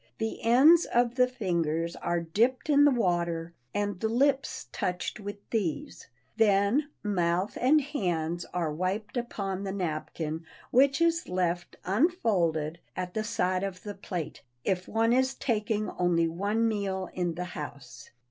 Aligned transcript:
The 0.17 0.41
ends 0.41 0.85
of 0.85 1.13
the 1.13 1.27
fingers 1.27 1.95
are 1.97 2.21
dipped 2.21 2.71
in 2.71 2.85
the 2.85 2.89
water, 2.91 3.53
and 3.71 3.99
the 3.99 4.09
lips 4.09 4.67
touched 4.71 5.19
with 5.19 5.47
these; 5.51 6.07
then 6.37 6.89
mouth 7.03 7.55
and 7.61 7.79
hands 7.81 8.43
are 8.51 8.73
wiped 8.73 9.15
upon 9.15 9.63
the 9.63 9.71
napkin 9.71 10.43
which 10.71 11.01
is 11.01 11.29
left, 11.29 11.75
unfolded, 11.85 12.79
at 12.95 13.13
the 13.13 13.23
side 13.23 13.63
of 13.63 13.83
the 13.83 13.93
plate, 13.93 14.41
if 14.63 14.87
one 14.87 15.13
is 15.13 15.35
taking 15.35 15.91
only 15.91 16.27
one 16.27 16.67
meal 16.67 17.07
in 17.13 17.35
the 17.35 17.43
house. 17.53 18.09